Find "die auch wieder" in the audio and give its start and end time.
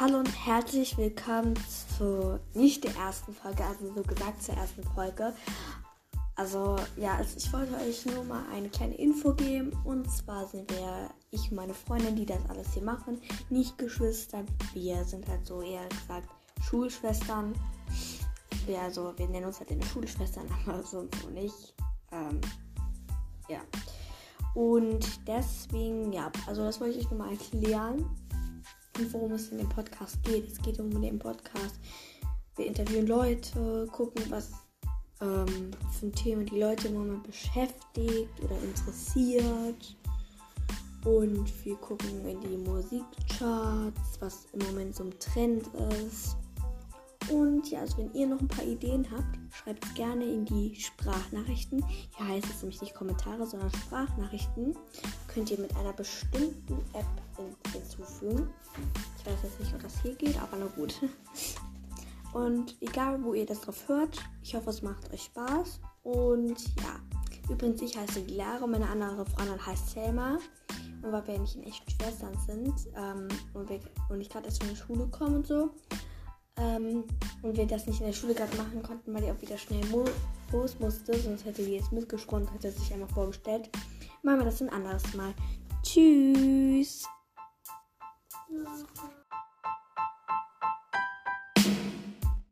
79.22-79.56